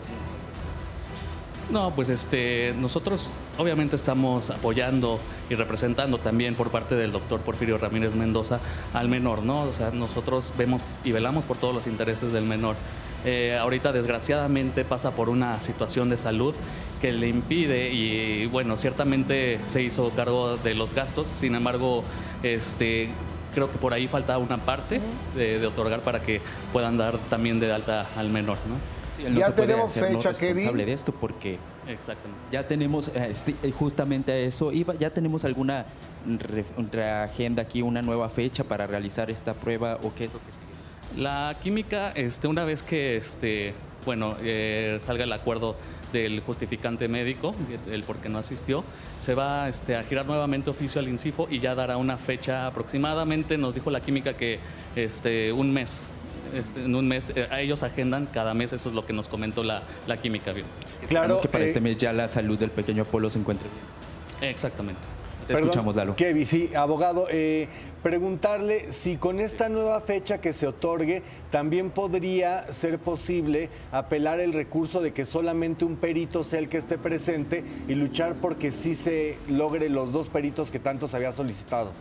No, 1.72 1.94
pues 1.94 2.10
este, 2.10 2.74
nosotros 2.80 3.30
obviamente 3.60 3.96
estamos 3.96 4.50
apoyando 4.50 5.20
y 5.52 5.54
representando 5.56 6.18
también 6.18 6.56
por 6.56 6.72
parte 6.72 6.96
del 6.96 7.12
doctor 7.12 7.42
Porfirio 7.42 7.78
Ramírez 7.78 8.16
Mendoza 8.16 8.60
al 8.92 9.08
menor, 9.08 9.44
¿no? 9.44 9.62
O 9.62 9.74
sea, 9.74 9.92
nosotros 9.92 10.52
vemos 10.58 10.82
y 11.04 11.12
velamos 11.12 11.46
por 11.46 11.58
todos 11.58 11.76
los 11.76 11.86
intereses 11.86 12.34
del 12.34 12.46
menor. 12.46 12.76
Eh, 13.24 13.56
ahorita 13.56 13.92
desgraciadamente 13.92 14.84
pasa 14.84 15.12
por 15.12 15.30
una 15.30 15.60
situación 15.60 16.10
de 16.10 16.18
salud 16.18 16.56
que 17.02 17.12
le 17.12 17.28
impide 17.28 17.92
y 17.92 18.48
bueno, 18.48 18.76
ciertamente 18.76 19.60
se 19.64 19.84
hizo 19.84 20.10
cargo 20.16 20.58
de 20.58 20.74
los 20.74 20.96
gastos, 20.96 21.28
sin 21.28 21.54
embargo, 21.54 22.02
este, 22.42 23.10
creo 23.54 23.72
que 23.72 23.78
por 23.78 23.94
ahí 23.94 24.08
falta 24.08 24.40
una 24.40 24.58
parte 24.58 25.02
de, 25.36 25.60
de 25.60 25.68
otorgar 25.68 26.02
para 26.02 26.22
que 26.22 26.42
puedan 26.74 26.98
dar 26.98 27.20
también 27.30 27.60
de 27.60 27.72
alta 27.72 28.08
al 28.18 28.32
menor, 28.32 28.58
¿no? 28.68 28.99
Sí, 29.20 29.26
él 29.26 29.34
no 29.34 29.40
Ya 29.40 29.46
se 29.48 29.52
puede 29.52 29.68
tenemos 29.68 29.96
¿no? 29.96 30.04
fecha, 30.04 30.30
responsable 30.30 30.64
Kevin. 30.72 30.86
de 30.86 30.94
esto 30.94 31.12
porque 31.12 31.58
Exactamente. 31.88 32.42
ya 32.52 32.68
tenemos 32.68 33.10
eh, 33.14 33.34
sí, 33.34 33.56
eh, 33.64 33.72
justamente 33.72 34.32
a 34.32 34.38
eso 34.38 34.72
iba 34.72 34.96
ya 34.96 35.10
tenemos 35.10 35.44
alguna 35.46 35.86
re- 36.26 36.66
reagenda 36.92 37.64
aquí 37.64 37.82
una 37.82 38.02
nueva 38.02 38.30
fecha 38.30 38.64
para 38.64 38.88
realizar 38.88 39.30
esta 39.30 39.54
prueba 39.54 40.00
o 40.04 40.14
qué 40.14 40.26
es 40.26 40.34
lo 40.34 40.40
que 40.40 40.46
sigue 40.52 41.22
La 41.24 41.56
química, 41.62 42.12
este, 42.16 42.48
una 42.48 42.64
vez 42.64 42.82
que 42.84 43.18
este, 43.18 43.74
bueno, 44.06 44.36
eh, 44.42 44.98
salga 45.02 45.24
el 45.26 45.34
acuerdo 45.34 45.76
del 46.14 46.40
justificante 46.42 47.08
médico, 47.08 47.54
el 47.92 48.04
por 48.04 48.18
qué 48.18 48.30
no 48.30 48.40
asistió, 48.40 48.84
se 49.22 49.36
va 49.36 49.70
este, 49.70 49.96
a 49.96 50.04
girar 50.04 50.26
nuevamente 50.26 50.70
oficio 50.72 51.00
al 51.00 51.08
INCIFO 51.08 51.48
y 51.52 51.60
ya 51.60 51.76
dará 51.76 51.98
una 51.98 52.18
fecha 52.18 52.66
aproximadamente, 52.66 53.58
nos 53.60 53.76
dijo 53.76 53.92
la 53.92 54.02
química 54.02 54.34
que 54.34 54.58
este, 54.96 55.52
un 55.54 55.72
mes. 55.72 56.04
Este, 56.54 56.84
en 56.84 56.96
un 56.96 57.08
mes, 57.08 57.28
eh, 57.36 57.48
a 57.50 57.62
ellos 57.62 57.84
agendan 57.84 58.28
cada 58.28 58.54
mes, 58.54 58.74
eso 58.74 58.90
es 58.90 58.96
lo 58.96 59.06
que 59.06 59.14
nos 59.14 59.28
comentó 59.28 59.64
la, 59.64 59.84
la 60.08 60.18
química. 60.18 60.52
bien. 60.52 60.66
Esperamos 61.02 61.42
que 61.42 61.48
para 61.48 61.64
eh, 61.64 61.68
este 61.68 61.80
mes 61.80 61.98
ya 61.98 62.14
la 62.14 62.28
salud 62.28 62.58
del 62.58 62.72
pequeño 62.72 63.04
Apolo 63.04 63.30
se 63.30 63.40
encuentre 63.40 63.68
bien 63.70 64.52
Exactamente. 64.52 65.02
Te 65.48 65.54
escuchamos, 65.54 65.96
Lalo. 65.96 66.16
Kevin, 66.16 66.46
sí, 66.46 66.70
abogado, 66.76 67.26
eh, 67.32 67.68
preguntarle 68.04 68.94
si 68.94 69.18
con 69.18 69.40
esta 69.40 69.68
nueva 69.68 70.00
fecha 70.02 70.40
que 70.40 70.54
se 70.54 70.68
otorgue 70.68 71.24
también 71.50 71.90
podría 71.90 72.72
ser 72.72 73.00
posible 73.00 73.70
apelar 73.92 74.40
el 74.40 74.54
recurso 74.54 75.02
de 75.02 75.12
que 75.12 75.26
solamente 75.26 75.86
un 75.86 75.96
perito 75.96 76.44
sea 76.44 76.60
el 76.60 76.70
que 76.70 76.78
esté 76.78 77.00
presente 77.00 77.64
y 77.88 77.96
luchar 77.96 78.36
porque 78.36 78.72
sí 78.72 78.94
se 78.94 79.40
logre 79.50 79.90
los 79.90 80.12
dos 80.12 80.28
peritos 80.30 80.70
que 80.70 80.78
tanto 80.78 81.08
se 81.08 81.16
había 81.16 81.32
solicitado. 81.32 81.92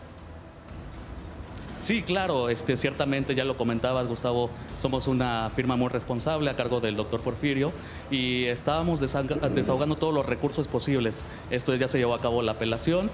Sí, 1.79 2.03
claro, 2.03 2.49
este, 2.49 2.75
ciertamente 2.75 3.35
ya 3.35 3.45
lo 3.45 3.55
comentabas, 3.55 4.05
Gustavo, 4.05 4.49
somos 4.77 5.07
una 5.07 5.49
firma 5.55 5.77
muy 5.77 5.87
responsable 5.87 6.49
a 6.49 6.55
cargo 6.55 6.81
del 6.81 6.97
doctor 6.97 7.21
Porfirio 7.21 7.71
y 8.11 8.45
estábamos 8.45 8.99
desahogando 8.99 9.95
todos 9.95 10.13
los 10.13 10.25
recursos 10.25 10.67
posibles. 10.67 11.23
Esto 11.49 11.73
ya 11.75 11.87
se 11.87 11.97
llevó 11.97 12.15
a 12.15 12.19
cabo 12.19 12.41
la 12.41 12.51
apelación, 12.51 13.09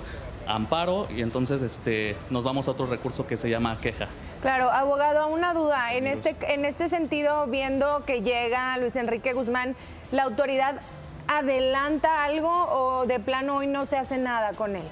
amparo 0.47 1.07
y 1.15 1.21
entonces 1.21 1.61
este, 1.61 2.15
nos 2.31 2.43
vamos 2.43 2.67
a 2.67 2.71
otro 2.71 2.87
recurso 2.87 3.27
que 3.27 3.37
se 3.37 3.51
llama 3.51 3.77
queja. 3.79 4.07
Claro, 4.41 4.71
abogado, 4.71 5.27
una 5.27 5.53
duda. 5.53 5.93
En 5.93 6.07
este, 6.07 6.35
en 6.49 6.65
este 6.65 6.89
sentido, 6.89 7.45
viendo 7.45 8.03
que 8.05 8.23
llega 8.23 8.75
Luis 8.79 8.95
Enrique 8.95 9.33
Guzmán, 9.33 9.75
¿la 10.11 10.23
autoridad 10.23 10.81
adelanta 11.27 12.23
algo 12.23 12.49
o 12.49 13.05
de 13.05 13.19
plano 13.19 13.57
hoy 13.57 13.67
no 13.67 13.85
se 13.85 13.97
hace 13.97 14.17
nada 14.17 14.53
con 14.53 14.75
él? 14.75 14.83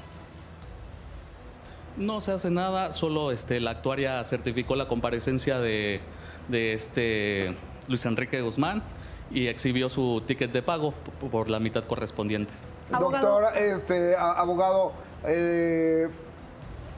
No 1.97 2.21
se 2.21 2.31
hace 2.31 2.49
nada, 2.49 2.91
solo 2.91 3.31
este, 3.31 3.59
la 3.59 3.71
actuaria 3.71 4.23
certificó 4.23 4.75
la 4.75 4.87
comparecencia 4.87 5.59
de, 5.59 6.01
este 6.49 7.55
Luis 7.87 8.05
Enrique 8.05 8.41
Guzmán 8.41 8.81
y 9.29 9.47
exhibió 9.47 9.89
su 9.89 10.23
ticket 10.25 10.51
de 10.51 10.63
pago 10.63 10.93
por 11.31 11.49
la 11.49 11.59
mitad 11.59 11.83
correspondiente. 11.83 12.53
Doctor, 12.89 13.45
este, 13.55 14.15
abogado, 14.15 14.93
eh, 15.25 16.09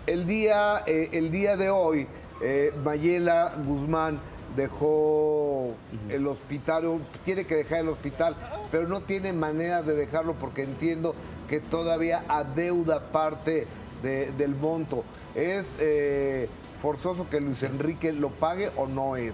el, 0.08 0.26
día, 0.26 0.84
eh, 0.88 1.10
el 1.12 1.30
día 1.30 1.58
de 1.58 1.70
hoy, 1.70 2.08
eh, 2.42 2.74
Mayela 2.84 3.54
Guzmán 3.66 4.20
dejó 4.56 5.74
el 6.10 6.26
hospital, 6.28 7.02
tiene 7.26 7.46
que 7.46 7.56
dejar 7.56 7.82
el 7.82 7.90
hospital, 7.90 8.36
pero 8.72 8.88
no 8.88 9.02
tiene 9.02 9.34
manera 9.34 9.82
de 9.82 9.96
dejarlo 9.96 10.34
porque 10.34 10.64
entiendo 10.64 11.16
que 11.50 11.60
todavía 11.60 12.24
adeuda 12.28 13.12
parte 13.12 13.68
del 14.06 14.56
monto. 14.56 15.04
¿Es 15.34 15.76
eh, 15.80 16.48
forzoso 16.82 17.28
que 17.30 17.42
Luis 17.42 17.64
Enrique 17.64 18.14
lo 18.14 18.30
pague 18.30 18.70
o 18.76 18.88
no 18.88 19.16
es? 19.16 19.34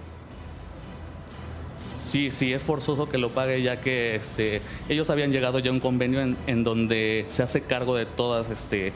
Sí, 1.76 2.30
sí, 2.30 2.52
es 2.52 2.64
forzoso 2.64 3.08
que 3.08 3.18
lo 3.18 3.30
pague 3.30 3.62
ya 3.62 3.80
que 3.80 4.14
este, 4.16 4.60
ellos 4.88 5.10
habían 5.10 5.30
llegado 5.30 5.58
ya 5.58 5.70
a 5.70 5.72
un 5.72 5.80
convenio 5.80 6.20
en, 6.46 6.64
donde 6.64 7.24
se 7.26 7.42
hace 7.42 7.62
cargo 7.62 7.96
de 7.96 8.06
todas, 8.06 8.50
este, 8.50 8.92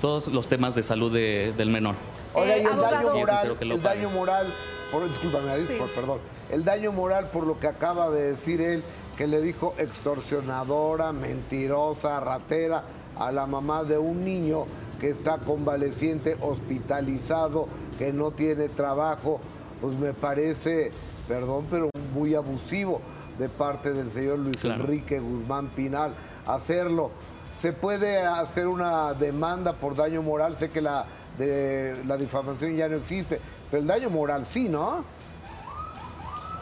todos 0.00 0.28
los 0.28 0.48
temas 0.48 0.74
de 0.74 0.82
salud 0.82 1.12
del 1.12 1.70
menor. 1.70 1.96
Oiga, 2.32 2.56
y 2.56 2.60
el 2.60 2.76
daño 2.76 3.14
moral, 3.14 3.56
el 3.60 3.82
daño 3.82 4.10
moral, 4.10 4.46
por, 4.92 5.90
perdón, 5.90 6.18
el 6.50 6.64
daño 6.64 6.92
moral 6.92 7.30
por 7.32 7.46
lo 7.46 7.58
que 7.58 7.66
acaba 7.66 8.10
de 8.10 8.30
decir 8.30 8.60
él, 8.60 8.82
que 9.16 9.26
le 9.26 9.42
dijo 9.42 9.74
extorsionadora, 9.76 11.12
mentirosa, 11.12 12.20
ratera 12.20 12.84
a 13.18 13.30
la 13.32 13.46
mamá 13.46 13.84
de 13.84 13.98
un 13.98 14.24
niño 14.24 14.66
que 15.00 15.08
está 15.08 15.38
convaleciente, 15.38 16.36
hospitalizado, 16.40 17.68
que 17.98 18.12
no 18.12 18.30
tiene 18.30 18.68
trabajo, 18.68 19.40
pues 19.80 19.96
me 19.96 20.12
parece, 20.12 20.92
perdón, 21.26 21.66
pero 21.70 21.90
muy 22.14 22.34
abusivo 22.34 23.00
de 23.38 23.48
parte 23.48 23.92
del 23.92 24.10
señor 24.10 24.40
Luis 24.40 24.62
Enrique 24.64 25.18
Guzmán 25.18 25.68
Pinal 25.68 26.14
hacerlo. 26.46 27.10
¿Se 27.58 27.72
puede 27.72 28.20
hacer 28.20 28.66
una 28.66 29.14
demanda 29.14 29.74
por 29.74 29.94
daño 29.94 30.22
moral? 30.22 30.56
Sé 30.56 30.70
que 30.70 30.80
la, 30.80 31.06
de, 31.38 31.96
la 32.06 32.16
difamación 32.16 32.76
ya 32.76 32.88
no 32.88 32.96
existe, 32.96 33.40
pero 33.70 33.82
el 33.82 33.86
daño 33.86 34.10
moral 34.10 34.44
sí, 34.44 34.68
¿no? 34.68 35.04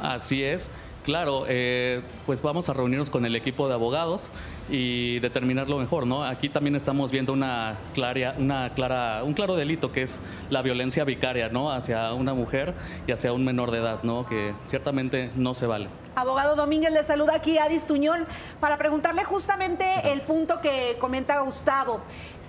Así 0.00 0.45
es. 0.45 0.71
Claro, 1.04 1.45
eh, 1.49 2.02
pues 2.26 2.42
vamos 2.42 2.68
a 2.68 2.73
reunirnos 2.73 3.11
con 3.11 3.25
el 3.25 3.35
equipo 3.35 3.66
de 3.68 3.75
abogados 3.75 4.30
y 4.70 5.18
determinar 5.20 5.68
lo 5.68 5.78
mejor, 5.78 6.06
¿no? 6.06 6.25
Aquí 6.25 6.48
también 6.48 6.76
estamos 6.76 7.10
viendo 7.10 7.32
una 7.32 7.76
clara, 7.94 8.34
una 8.38 8.70
clara, 8.75 9.22
un 9.25 9.34
claro 9.34 9.56
delito 9.56 9.92
que 9.92 10.02
es 10.02 10.22
la 10.50 10.62
violencia 10.62 11.04
vicaria, 11.04 11.48
¿no? 11.48 11.70
Hacia 11.70 12.12
una 12.12 12.34
mujer 12.34 12.75
y 13.06 13.12
hacia 13.12 13.32
un 13.32 13.44
menor 13.44 13.70
de 13.70 13.78
edad, 13.78 14.02
¿no? 14.02 14.26
Que 14.26 14.54
ciertamente 14.66 15.30
no 15.37 15.54
se 15.54 15.66
vale. 15.66 15.88
Abogado 16.14 16.56
Domínguez 16.56 16.92
le 16.92 17.04
saluda 17.04 17.34
aquí 17.34 17.58
a 17.58 17.64
Adis 17.64 17.87
Tuñón 17.87 18.26
para 18.60 18.76
preguntarle 18.76 19.25
justamente 19.25 19.87
el 20.12 20.22
punto 20.22 20.60
que 20.60 20.96
comenta 20.98 21.38
Gustavo. 21.40 22.00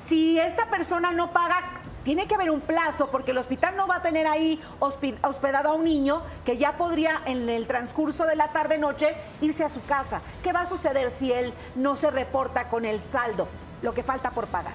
Si 0.08 0.40
esta 0.40 0.70
persona 0.72 1.12
no 1.12 1.32
paga 1.32 1.79
tiene 2.10 2.26
que 2.26 2.34
haber 2.34 2.50
un 2.50 2.62
plazo 2.62 3.12
porque 3.12 3.30
el 3.30 3.38
hospital 3.38 3.76
no 3.78 3.86
va 3.86 3.98
a 3.98 4.02
tener 4.02 4.26
ahí 4.26 4.60
hospedado 4.80 5.70
a 5.70 5.74
un 5.76 5.84
niño 5.84 6.24
que 6.44 6.58
ya 6.58 6.76
podría 6.76 7.22
en 7.28 7.48
el 7.48 7.68
transcurso 7.68 8.26
de 8.26 8.36
la 8.36 8.52
tarde-noche 8.52 9.14
irse 9.42 9.64
a 9.64 9.70
su 9.70 9.80
casa. 9.84 10.24
¿Qué 10.42 10.52
va 10.52 10.62
a 10.62 10.66
suceder 10.66 11.12
si 11.12 11.32
él 11.32 11.54
no 11.76 11.96
se 11.96 12.10
reporta 12.10 12.68
con 12.68 12.86
el 12.86 13.04
saldo, 13.04 13.48
lo 13.84 13.94
que 13.94 14.02
falta 14.02 14.32
por 14.32 14.48
pagar? 14.48 14.74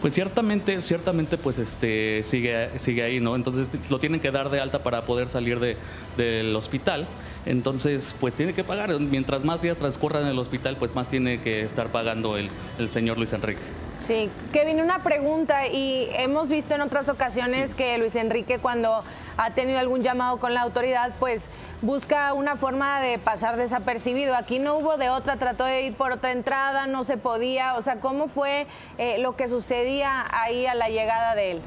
Pues 0.00 0.14
ciertamente, 0.14 0.80
ciertamente, 0.80 1.38
pues 1.38 1.58
este 1.58 2.22
sigue, 2.22 2.78
sigue 2.78 3.02
ahí, 3.02 3.18
¿no? 3.18 3.34
Entonces 3.34 3.68
lo 3.90 3.98
tienen 3.98 4.20
que 4.20 4.30
dar 4.30 4.48
de 4.48 4.60
alta 4.60 4.84
para 4.84 5.02
poder 5.02 5.28
salir 5.28 5.58
de, 5.58 5.76
del 6.16 6.54
hospital. 6.54 7.08
Entonces, 7.46 8.14
pues 8.20 8.34
tiene 8.34 8.52
que 8.52 8.62
pagar. 8.62 8.96
Mientras 9.00 9.44
más 9.44 9.60
días 9.60 9.76
transcurran 9.76 10.22
en 10.22 10.28
el 10.28 10.38
hospital, 10.38 10.76
pues 10.76 10.94
más 10.94 11.08
tiene 11.08 11.40
que 11.40 11.62
estar 11.62 11.90
pagando 11.90 12.36
el, 12.36 12.48
el 12.78 12.90
señor 12.90 13.18
Luis 13.18 13.32
Enrique. 13.32 13.85
Sí, 14.00 14.30
Kevin, 14.52 14.80
una 14.80 15.00
pregunta 15.00 15.66
y 15.66 16.08
hemos 16.12 16.48
visto 16.48 16.74
en 16.74 16.80
otras 16.80 17.08
ocasiones 17.08 17.74
que 17.74 17.98
Luis 17.98 18.14
Enrique 18.14 18.58
cuando 18.58 19.02
ha 19.36 19.50
tenido 19.50 19.78
algún 19.78 20.02
llamado 20.02 20.38
con 20.38 20.54
la 20.54 20.62
autoridad, 20.62 21.12
pues 21.18 21.48
busca 21.82 22.32
una 22.32 22.56
forma 22.56 23.00
de 23.00 23.18
pasar 23.18 23.56
desapercibido. 23.56 24.36
Aquí 24.36 24.58
no 24.58 24.76
hubo 24.76 24.96
de 24.96 25.10
otra, 25.10 25.36
trató 25.36 25.64
de 25.64 25.82
ir 25.82 25.94
por 25.94 26.12
otra 26.12 26.32
entrada, 26.32 26.86
no 26.86 27.04
se 27.04 27.16
podía. 27.16 27.74
O 27.74 27.82
sea, 27.82 27.96
¿cómo 27.96 28.28
fue 28.28 28.66
eh, 28.98 29.18
lo 29.18 29.34
que 29.36 29.48
sucedía 29.48 30.24
ahí 30.30 30.66
a 30.66 30.74
la 30.74 30.88
llegada 30.88 31.34
de 31.34 31.52
él? 31.52 31.62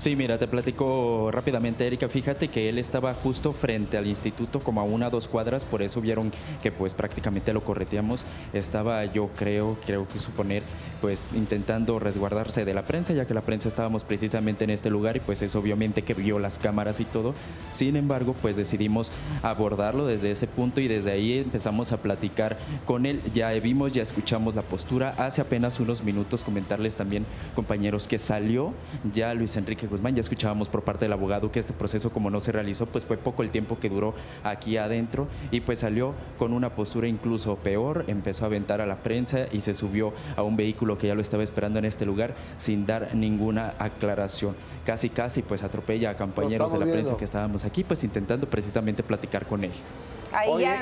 Sí, 0.00 0.16
mira, 0.16 0.38
te 0.38 0.48
platico 0.48 1.30
rápidamente, 1.30 1.86
Erika. 1.86 2.08
Fíjate 2.08 2.48
que 2.48 2.70
él 2.70 2.78
estaba 2.78 3.12
justo 3.12 3.52
frente 3.52 3.98
al 3.98 4.06
instituto, 4.06 4.58
como 4.60 4.80
a 4.80 4.84
una 4.84 5.08
o 5.08 5.10
dos 5.10 5.28
cuadras, 5.28 5.66
por 5.66 5.82
eso 5.82 6.00
vieron 6.00 6.32
que 6.62 6.72
pues 6.72 6.94
prácticamente 6.94 7.52
lo 7.52 7.60
correteamos. 7.60 8.24
Estaba 8.54 9.04
yo 9.04 9.28
creo, 9.36 9.76
creo 9.84 10.08
que 10.08 10.18
suponer, 10.18 10.62
pues 11.02 11.26
intentando 11.34 11.98
resguardarse 11.98 12.64
de 12.64 12.72
la 12.72 12.84
prensa, 12.84 13.12
ya 13.12 13.26
que 13.26 13.34
la 13.34 13.42
prensa 13.42 13.68
estábamos 13.68 14.02
precisamente 14.02 14.64
en 14.64 14.70
este 14.70 14.88
lugar 14.88 15.18
y 15.18 15.20
pues 15.20 15.42
es 15.42 15.54
obviamente 15.54 16.00
que 16.00 16.14
vio 16.14 16.38
las 16.38 16.58
cámaras 16.58 16.98
y 17.00 17.04
todo. 17.04 17.34
Sin 17.70 17.94
embargo, 17.94 18.34
pues 18.40 18.56
decidimos 18.56 19.12
abordarlo 19.42 20.06
desde 20.06 20.30
ese 20.30 20.46
punto 20.46 20.80
y 20.80 20.88
desde 20.88 21.10
ahí 21.10 21.40
empezamos 21.40 21.92
a 21.92 21.98
platicar 21.98 22.56
con 22.86 23.04
él. 23.04 23.20
Ya 23.34 23.50
vimos, 23.50 23.92
ya 23.92 24.02
escuchamos 24.02 24.54
la 24.54 24.62
postura. 24.62 25.10
Hace 25.18 25.42
apenas 25.42 25.78
unos 25.78 26.02
minutos 26.02 26.42
comentarles 26.42 26.94
también, 26.94 27.26
compañeros, 27.54 28.08
que 28.08 28.16
salió 28.16 28.72
ya 29.12 29.34
Luis 29.34 29.58
Enrique 29.58 29.89
Guzmán. 29.90 30.14
Ya 30.14 30.20
escuchábamos 30.20 30.68
por 30.68 30.82
parte 30.82 31.04
del 31.04 31.12
abogado 31.12 31.50
que 31.52 31.58
este 31.58 31.72
proceso 31.72 32.10
como 32.10 32.30
no 32.30 32.40
se 32.40 32.52
realizó, 32.52 32.86
pues 32.86 33.04
fue 33.04 33.16
poco 33.16 33.42
el 33.42 33.50
tiempo 33.50 33.78
que 33.78 33.88
duró 33.88 34.14
aquí 34.44 34.76
adentro 34.76 35.28
y 35.50 35.60
pues 35.60 35.80
salió 35.80 36.14
con 36.38 36.52
una 36.52 36.70
postura 36.70 37.08
incluso 37.08 37.56
peor, 37.56 38.04
empezó 38.06 38.44
a 38.44 38.46
aventar 38.46 38.80
a 38.80 38.86
la 38.86 38.96
prensa 38.96 39.46
y 39.52 39.60
se 39.60 39.74
subió 39.74 40.12
a 40.36 40.42
un 40.42 40.56
vehículo 40.56 40.96
que 40.96 41.08
ya 41.08 41.14
lo 41.14 41.20
estaba 41.20 41.42
esperando 41.42 41.78
en 41.78 41.84
este 41.84 42.06
lugar 42.06 42.34
sin 42.56 42.86
dar 42.86 43.14
ninguna 43.14 43.74
aclaración. 43.78 44.54
Casi, 44.86 45.10
casi 45.10 45.42
pues 45.42 45.62
atropella 45.62 46.10
a 46.10 46.16
compañeros 46.16 46.72
de 46.72 46.78
la 46.78 46.86
prensa 46.86 47.16
que 47.16 47.24
estábamos 47.24 47.64
aquí, 47.64 47.84
pues 47.84 48.02
intentando 48.04 48.48
precisamente 48.48 49.02
platicar 49.02 49.46
con 49.46 49.64
él. 49.64 49.72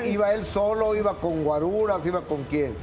¿iba 0.05 0.33
él 0.33 0.45
solo, 0.45 0.95
iba 0.95 1.15
con 1.15 1.43
guaruras, 1.43 2.05
iba 2.05 2.21
con 2.21 2.43
quién? 2.43 2.73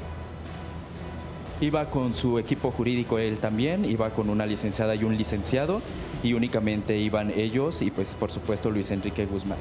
Iba 1.61 1.87
con 1.87 2.13
su 2.13 2.39
equipo 2.39 2.71
jurídico 2.71 3.19
él 3.19 3.39
también, 3.39 3.85
iba 3.87 4.11
con 4.11 4.29
una 4.29 4.45
licenciada 4.45 4.95
y 4.95 5.05
un 5.05 5.17
licenciado 5.17 5.81
y 6.23 6.35
únicamente 6.35 6.99
iban 6.99 7.31
ellos 7.31 7.81
y 7.81 7.91
pues 7.91 8.15
por 8.15 8.31
supuesto 8.31 8.71
Luis 8.71 8.91
Enrique 8.91 9.25
Guzmán. 9.25 9.59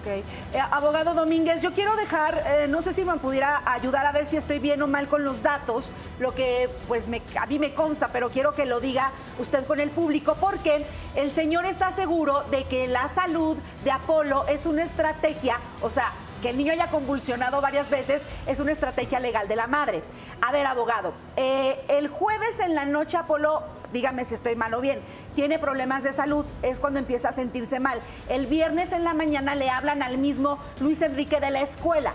Ok. 0.00 0.06
Eh, 0.06 0.24
abogado 0.70 1.14
Domínguez, 1.14 1.60
yo 1.60 1.72
quiero 1.72 1.96
dejar, 1.96 2.44
eh, 2.46 2.66
no 2.68 2.82
sé 2.82 2.92
si 2.92 3.04
me 3.04 3.16
pudiera 3.16 3.62
ayudar 3.64 4.06
a 4.06 4.12
ver 4.12 4.26
si 4.26 4.36
estoy 4.36 4.60
bien 4.60 4.80
o 4.82 4.86
mal 4.86 5.08
con 5.08 5.24
los 5.24 5.42
datos, 5.42 5.90
lo 6.20 6.34
que 6.34 6.68
pues 6.86 7.08
me, 7.08 7.20
a 7.40 7.46
mí 7.46 7.58
me 7.58 7.74
consta, 7.74 8.10
pero 8.12 8.30
quiero 8.30 8.54
que 8.54 8.64
lo 8.64 8.78
diga 8.78 9.10
usted 9.40 9.66
con 9.66 9.80
el 9.80 9.90
público, 9.90 10.36
porque 10.40 10.84
el 11.16 11.32
señor 11.32 11.64
está 11.64 11.90
seguro 11.92 12.44
de 12.50 12.64
que 12.64 12.86
la 12.86 13.08
salud 13.08 13.56
de 13.82 13.90
Apolo 13.90 14.46
es 14.46 14.66
una 14.66 14.84
estrategia, 14.84 15.58
o 15.80 15.90
sea, 15.90 16.12
que 16.40 16.50
el 16.50 16.58
niño 16.58 16.72
haya 16.72 16.88
convulsionado 16.88 17.60
varias 17.60 17.90
veces 17.90 18.22
es 18.46 18.60
una 18.60 18.72
estrategia 18.72 19.20
legal 19.20 19.48
de 19.48 19.56
la 19.56 19.66
madre. 19.66 20.02
A 20.40 20.52
ver, 20.52 20.66
abogado, 20.66 21.12
eh, 21.36 21.80
el 21.88 22.08
jueves 22.08 22.60
en 22.60 22.74
la 22.74 22.84
noche 22.84 23.16
Apolo, 23.16 23.64
dígame 23.92 24.24
si 24.24 24.34
estoy 24.34 24.54
mal 24.54 24.72
o 24.74 24.80
bien, 24.80 25.00
tiene 25.34 25.58
problemas 25.58 26.04
de 26.04 26.12
salud, 26.12 26.44
es 26.62 26.80
cuando 26.80 26.98
empieza 26.98 27.30
a 27.30 27.32
sentirse 27.32 27.80
mal. 27.80 28.00
El 28.28 28.46
viernes 28.46 28.92
en 28.92 29.04
la 29.04 29.14
mañana 29.14 29.54
le 29.54 29.70
hablan 29.70 30.02
al 30.02 30.18
mismo 30.18 30.58
Luis 30.80 31.02
Enrique 31.02 31.40
de 31.40 31.50
la 31.50 31.62
escuela. 31.62 32.14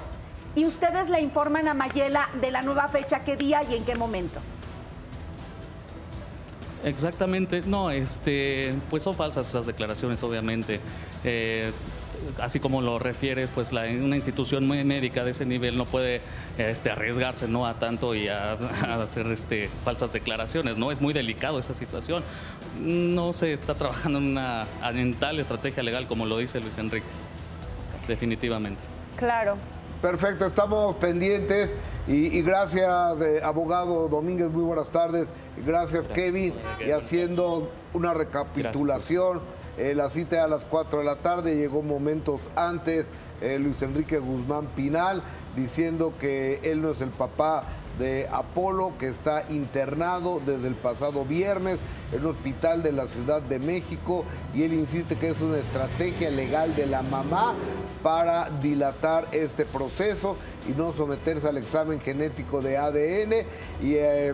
y 0.56 0.66
ustedes 0.66 1.10
le 1.10 1.20
informan 1.20 1.68
a 1.68 1.74
Mayela 1.74 2.30
de 2.40 2.52
la 2.52 2.62
nueva 2.62 2.88
fecha, 2.88 3.24
qué 3.24 3.36
día 3.36 3.64
y 3.64 3.76
en 3.76 3.86
qué 3.86 3.96
momento. 3.96 4.40
Exactamente, 6.84 7.62
no, 7.66 7.90
este, 7.90 8.76
pues 8.90 9.04
son 9.04 9.16
falsas 9.16 9.48
esas 9.48 9.66
declaraciones, 9.66 10.22
obviamente. 10.22 10.82
Eh, 11.24 11.72
así 12.40 12.60
como 12.60 12.82
lo 12.82 13.00
refieres, 13.00 13.50
pues 13.52 13.72
la, 13.72 13.84
una 13.84 14.16
institución 14.16 14.68
muy 14.68 14.84
médica 14.84 15.24
de 15.24 15.32
ese 15.32 15.46
nivel 15.46 15.78
no 15.78 15.86
puede 15.86 16.22
este, 16.58 16.92
arriesgarse 16.92 17.48
¿no? 17.48 17.66
a 17.66 17.76
tanto 17.76 18.16
y 18.16 18.28
a, 18.28 18.54
hacer 19.02 19.28
este, 19.28 19.70
falsas 19.84 20.14
declaraciones, 20.14 20.78
¿no? 20.78 20.92
Es 20.92 21.02
muy 21.02 21.14
delicado 21.14 21.60
esa 21.60 21.74
situación. 21.74 22.24
No 22.80 23.34
se 23.34 23.54
está 23.54 23.76
trabajando 23.76 24.20
en 24.20 24.26
una 24.26 24.66
en 24.84 25.14
tal 25.14 25.40
estrategia 25.40 25.84
legal 25.84 26.08
como 26.08 26.26
lo 26.26 26.38
dice 26.38 26.60
Luis 26.60 26.78
Enrique, 26.78 27.08
definitivamente. 28.08 28.82
Claro. 29.18 29.58
Perfecto, 30.02 30.46
estamos 30.46 30.98
pendientes 30.98 31.74
y, 32.08 32.42
gracias, 32.42 33.22
eh, 33.22 33.40
abogado 33.42 34.10
Domínguez, 34.10 34.50
muy 34.50 34.64
buenas 34.64 34.92
tardes. 34.92 35.32
Gracias, 35.66 36.10
Kevin, 36.10 36.54
y 36.86 36.92
haciendo 36.92 37.72
una 37.94 38.14
recapitulación. 38.14 39.40
Eh, 39.78 39.96
la 39.96 40.10
cita 40.10 40.44
a 40.44 40.48
las 40.48 40.66
4 40.66 41.00
de 41.00 41.06
la 41.06 41.16
tarde, 41.16 41.56
llegó 41.56 41.82
momentos 41.82 42.40
antes 42.56 43.08
eh, 43.42 43.58
Luis 43.60 43.82
Enrique 43.82 44.20
Guzmán 44.20 44.68
Pinal 44.76 45.24
diciendo 45.56 46.14
que 46.20 46.60
él 46.64 46.82
no 46.82 46.92
es 46.92 47.02
el 47.02 47.10
papá 47.10 47.64
de 47.98 48.28
Apolo, 48.32 48.94
que 49.00 49.08
está 49.08 49.46
internado 49.50 50.42
desde 50.46 50.68
el 50.68 50.76
pasado 50.76 51.26
viernes 51.26 51.78
en 52.12 52.26
un 52.26 52.32
hospital 52.32 52.84
de 52.84 52.92
la 52.92 53.08
Ciudad 53.08 53.42
de 53.42 53.60
México 53.60 54.26
y 54.54 54.64
él 54.64 54.74
insiste 54.74 55.16
que 55.16 55.30
es 55.30 55.42
una 55.42 55.58
estrategia 55.58 56.30
legal 56.30 56.76
de 56.76 56.88
la 56.88 57.02
mamá 57.02 57.54
para 58.02 58.50
dilatar 58.62 59.28
este 59.32 59.66
proceso 59.66 60.38
y 60.68 60.72
no 60.72 60.92
someterse 60.92 61.48
al 61.48 61.58
examen 61.58 62.00
genético 62.00 62.62
de 62.62 62.78
ADN. 62.78 63.34
Y 63.82 63.96
eh, 63.96 64.34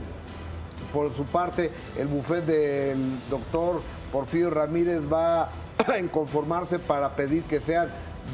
por 0.93 1.13
su 1.13 1.23
parte, 1.25 1.71
el 1.97 2.07
bufet 2.07 2.45
del 2.45 3.19
doctor 3.29 3.81
Porfirio 4.11 4.49
Ramírez 4.49 5.01
va 5.11 5.43
a 5.77 6.11
conformarse 6.11 6.79
para 6.79 7.15
pedir 7.15 7.43
que 7.43 7.59
sean 7.59 7.89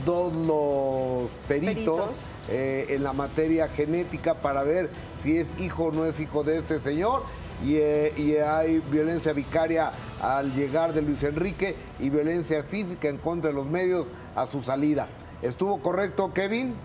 dos 0.06 0.34
los 0.34 1.30
peritos, 1.48 2.12
eh, 2.50 2.88
en 2.90 3.04
la 3.04 3.14
materia 3.14 3.68
genética 3.70 4.36
para 4.36 4.64
ver 4.64 4.90
si 5.20 5.38
es 5.38 5.50
hijo 5.60 5.86
o 5.86 5.92
no 5.92 6.06
es 6.06 6.20
hijo 6.20 6.44
de 6.44 6.58
este 6.58 6.80
señor. 6.80 7.24
Y, 7.64 7.76
eh, 7.76 8.14
y, 8.18 8.36
hay 8.36 8.80
violencia 8.92 9.32
vicaria 9.32 9.92
al 10.22 10.54
llegar 10.54 10.92
de 10.92 11.02
Luis 11.02 11.24
Enrique 11.24 11.78
y 12.02 12.10
violencia 12.10 12.64
física 12.64 13.08
en 13.08 13.18
contra 13.18 13.50
de 13.50 13.56
los 13.56 13.66
medios 13.66 14.08
a 14.36 14.46
su 14.46 14.62
salida. 14.62 15.08
¿Estuvo 15.42 15.80
correcto, 15.80 16.34
Kevin? 16.34 16.76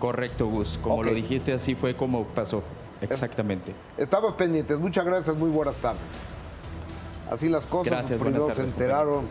Correcto, 0.00 0.48
Gus. 0.48 0.80
Como 0.82 1.04
lo 1.04 1.14
dijiste, 1.14 1.52
así 1.52 1.76
fue 1.76 1.94
como 1.94 2.24
pasó. 2.24 2.64
Exactamente. 3.00 3.74
Estamos 3.96 4.34
pendientes. 4.34 4.78
Muchas 4.78 5.04
gracias. 5.04 5.36
Muy 5.36 5.50
buenas 5.50 5.76
tardes. 5.76 6.30
Así 7.30 7.48
las 7.48 7.64
cosas. 7.66 7.92
Gracias, 7.92 8.18
Primero 8.18 8.54
se 8.54 8.62
enteraron 8.62 9.28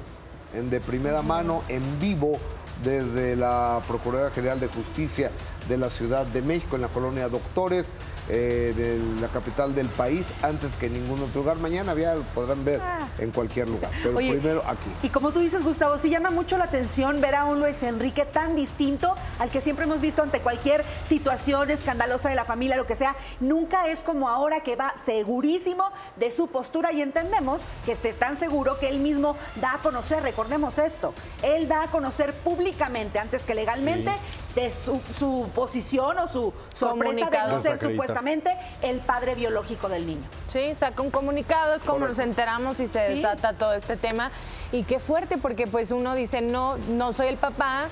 en 0.54 0.70
de 0.70 0.80
primera 0.80 1.22
mano, 1.22 1.64
en 1.68 2.00
vivo, 2.00 2.40
desde 2.84 3.36
la 3.36 3.82
Procuraduría 3.88 4.34
General 4.34 4.60
de 4.60 4.68
Justicia 4.68 5.32
de 5.70 5.78
la 5.78 5.90
Ciudad 5.90 6.26
de 6.26 6.42
México, 6.42 6.76
en 6.76 6.82
la 6.82 6.90
colonia 6.90 7.30
Doctores. 7.30 7.86
Eh, 8.32 8.76
de 8.78 9.00
la 9.20 9.28
capital 9.30 9.74
del 9.74 9.88
país 9.88 10.28
antes 10.44 10.76
que 10.76 10.86
en 10.86 10.94
ningún 10.94 11.20
otro 11.20 11.42
lugar. 11.42 11.58
Mañana 11.58 11.96
ya 11.96 12.14
lo 12.14 12.22
podrán 12.22 12.64
ver 12.64 12.80
ah. 12.80 13.08
en 13.18 13.32
cualquier 13.32 13.68
lugar, 13.68 13.90
pero 14.04 14.18
primero 14.18 14.64
aquí. 14.68 14.92
Y 15.02 15.10
como 15.10 15.32
tú 15.32 15.40
dices, 15.40 15.64
Gustavo, 15.64 15.98
sí 15.98 16.12
llama 16.12 16.30
mucho 16.30 16.56
la 16.60 16.66
atención 16.66 17.22
ver 17.22 17.34
a 17.34 17.46
un 17.46 17.60
Luis 17.60 17.82
Enrique 17.82 18.26
tan 18.26 18.56
distinto 18.56 19.16
al 19.40 19.50
que 19.50 19.62
siempre 19.62 19.86
hemos 19.86 20.00
visto 20.00 20.22
ante 20.22 20.42
cualquier 20.42 20.86
situación 21.08 21.72
escandalosa 21.72 22.30
de 22.30 22.36
la 22.36 22.46
familia, 22.46 22.78
lo 22.78 22.86
que 22.86 22.96
sea. 22.96 23.16
Nunca 23.40 23.88
es 23.88 24.04
como 24.04 24.30
ahora 24.30 24.62
que 24.62 24.76
va 24.76 24.94
segurísimo 25.04 25.86
de 26.18 26.30
su 26.30 26.50
postura 26.50 26.92
y 26.92 27.02
entendemos 27.02 27.64
que 27.84 27.94
esté 27.94 28.14
tan 28.14 28.38
seguro 28.38 28.78
que 28.78 28.90
él 28.90 29.00
mismo 29.00 29.38
da 29.60 29.74
a 29.74 29.78
conocer, 29.80 30.22
recordemos 30.22 30.78
esto, 30.78 31.16
él 31.42 31.68
da 31.68 31.82
a 31.82 31.88
conocer 31.88 32.36
públicamente, 32.36 33.18
antes 33.18 33.44
que 33.44 33.56
legalmente, 33.56 34.12
de 34.60 34.72
su, 35.16 35.50
posición 35.56 36.20
o 36.20 36.28
su 36.28 36.54
sorpresa 36.74 37.30
de 37.30 37.48
no 37.48 37.60
ser 37.60 37.80
supuestamente 37.80 38.56
el 38.82 39.00
padre 39.00 39.36
biológico 39.36 39.88
del 39.88 40.06
niño. 40.06 40.28
Sí, 40.48 40.76
saca 40.76 41.02
un 41.02 41.12
comunicado, 41.12 41.76
es 41.76 41.84
como 41.84 42.08
nos 42.08 42.20
enteramos 42.20 42.80
y 42.80 42.88
se 42.88 43.00
desata 43.00 43.54
todo 43.54 43.74
este 43.74 43.96
tema. 43.96 44.32
Y 44.72 44.84
qué 44.84 45.00
fuerte, 45.00 45.38
porque 45.38 45.66
pues 45.68 45.92
uno 45.92 46.16
dice, 46.16 46.42
no, 46.42 46.78
no 46.90 47.14
soy 47.14 47.28
el 47.28 47.38
papá, 47.38 47.88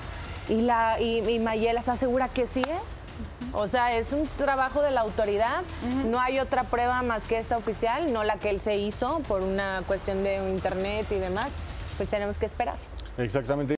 y, 0.48 0.62
la, 0.62 1.00
y, 1.00 1.38
Mayela 1.38 1.80
está 1.80 1.96
segura 1.96 2.28
que 2.28 2.46
sí 2.46 2.62
es. 2.82 3.08
O 3.52 3.68
sea, 3.68 3.96
es 3.96 4.12
un 4.12 4.26
trabajo 4.26 4.82
de 4.82 4.90
la 4.90 5.02
autoridad. 5.02 5.62
No 6.06 6.20
hay 6.20 6.38
otra 6.38 6.64
prueba 6.64 7.02
más 7.02 7.26
que 7.26 7.38
esta 7.38 7.56
oficial, 7.56 8.12
no 8.12 8.24
la 8.24 8.38
que 8.38 8.50
él 8.50 8.60
se 8.60 8.76
hizo 8.76 9.20
por 9.28 9.42
una 9.42 9.82
cuestión 9.86 10.22
de 10.22 10.36
internet 10.50 11.06
y 11.10 11.16
demás. 11.16 11.50
Pues 11.96 12.08
tenemos 12.08 12.38
que 12.38 12.46
esperar. 12.46 12.76
Exactamente. 13.18 13.76